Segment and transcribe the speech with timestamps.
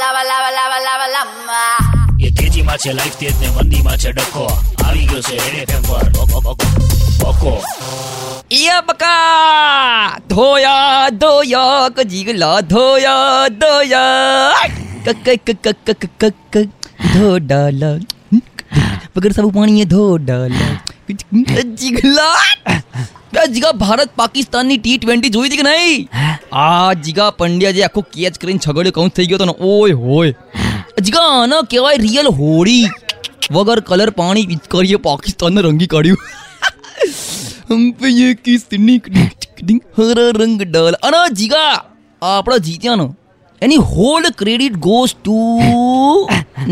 [0.00, 1.62] lava, lava, lava, lava, lava.
[2.18, 4.44] એ તેજીમાં છે life તેજ ને મંદીમાં છે ડખો
[4.84, 6.66] આવી ગયો છે રેડ એફએમ પર બકો, બકો,
[7.20, 7.52] બકો
[8.56, 14.68] યા બકા ધોયા ધોયા કજીગલા ધોયા ધોયા
[15.06, 16.64] કક કક કક કક કક કક
[17.14, 17.96] ધો ડાલા
[19.14, 20.72] વગર સાબુ પાણી ધો ડાલા
[21.76, 23.09] જીગલા બે
[23.60, 26.04] જીગા ભારત પાકિસ્તાનની ટી ટ્વેન્ટી જોઈ હતી કે નહીં?
[26.64, 30.32] આ જીગા પંડ્યા જે આખો કેચ કરીને છગડ્યો કૌંસ થઈ ગયો તો ને ઓય હોય.
[31.04, 32.86] જીગા આને કહેવાય રિયલ હોળી.
[33.56, 36.20] વગર કલર પાણી પિચકારીએ પાકિસ્તાનને રંગી કાઢ્યું.
[37.70, 39.12] હમ પે યે કિસ નિક
[39.98, 41.00] હરા રંગ ડાલ.
[41.10, 41.72] અના જીગા
[42.22, 43.08] આપણો જીત્યાનો
[43.62, 45.38] એની હોલ ક્રેડિટ ગોઝ ટુ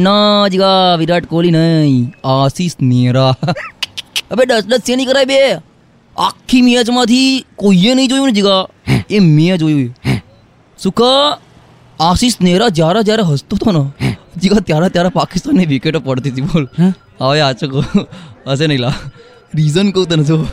[0.05, 3.33] ના જીગા વિરાટ કોહલી નહીં આશિષ નેરા
[4.31, 5.41] હવે દસ દસ સેની કરાય બે?
[6.19, 8.67] આખી મેચમાંથી કોઈએ નહીં જોયું ને જીગા?
[9.11, 9.95] એ મેં જોયું
[10.79, 11.39] સુકા
[12.01, 16.69] આશીષ નેહરા જ્યારે જ્યારે હસતો હતો ને જીગા ત્યારે ત્યારે પાકિસ્તાનની વિકેટો પડતી હતી બોલ.
[17.21, 17.85] હવે આ કહો.
[18.47, 18.95] હશે નહીં લા.
[19.55, 20.47] રીઝન કહું તને જો.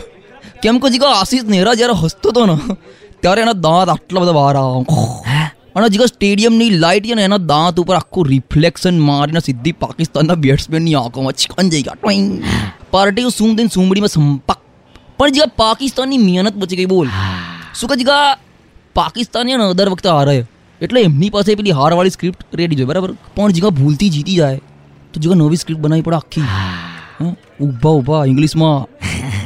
[0.63, 2.75] કેમ કે જીગા આશીષ નેહરા જ્યારે હસતો હતો ને
[3.19, 7.79] ત્યારે એના દાંત આટલા બધા બહાર આવ્યા અને જીગા સ્ટેડિયમની લાઇટ છે ને એના દાંત
[7.79, 12.11] ઉપર આખું રિફ્લેક્શન મારીને સીધી પાકિસ્તાનના બેટ્સમેનની આંખોમાં ચિકન જઈ ગયા.
[12.91, 14.64] પાર્ટી સુમ દઈને સુમડીમાં સંપક
[15.17, 17.07] પણ જીગા પાકિસ્તાનની મહેનત બચી ગઈ બોલ.
[17.79, 18.37] શું કે જીગા?
[18.95, 20.45] પાકિસ્તાની છે દર વખતે હારે
[20.81, 23.11] એટલે એમની પાસે પેલી હારવાળી સ્ક્રિપ્ટ રેડી જોઈએ બરાબર?
[23.35, 24.61] પણ જીગા ભૂલથી જીતી જાય.
[25.13, 26.41] તો જીગા નવી સ્ક્રિપ્ટ બનાવી પડે આખી.
[26.41, 27.35] હં?
[27.61, 28.77] ઊભા ઊભા ઇંગ્લિશમાં.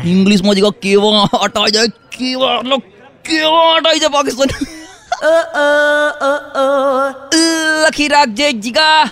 [0.08, 2.78] ઇંગ્લિશમાં જીગા કેવા હટાઈ જાય કેવા એટલે
[3.26, 4.50] કેવા હટાઈ જાય પાકિસ્તાન.
[7.88, 9.10] લખી રાખજે જીગા.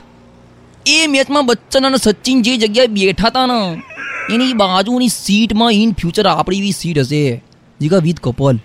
[0.85, 3.83] એ મેચમાં બચ્ચન અને સચિન જે જગ્યાએ બેઠા હતા ને
[4.33, 7.44] એની બાજુની સીટમાં ઇન ફ્યુચર આપણી એવી સીટ હશે.
[7.81, 8.58] Jiga with couple.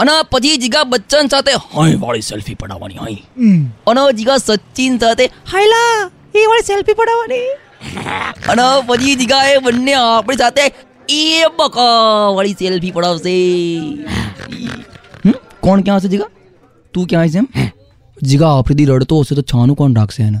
[0.00, 3.16] અને પછી જીગા બચ્ચન સાથે હાય વાળી સેલ્ફી પડાવવાની હાય
[3.86, 7.48] અને જીગા સચિન સાથે હાયલા એ વાળી સેલ્ફી પડાવવાની.
[8.48, 10.66] અને પછી જીગા એ બંને આપણી સાથે
[11.08, 11.90] એ બકા
[12.36, 13.36] વાળી સેલ્ફી પડાવશે?
[15.60, 16.30] કોણ ક્યાં હશે જીગા?
[16.94, 17.48] તું ક્યાં છે એમ?
[18.22, 20.40] જીગા આપણી દી રડતો હશે તો છાનું કોણ રાખશે એને?